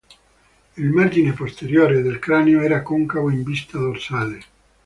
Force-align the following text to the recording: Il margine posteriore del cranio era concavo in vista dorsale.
Il 0.77 0.89
margine 0.89 1.31
posteriore 1.35 2.01
del 2.01 2.17
cranio 2.17 2.61
era 2.61 2.81
concavo 2.81 3.29
in 3.29 3.43
vista 3.43 3.77
dorsale. 3.77 4.39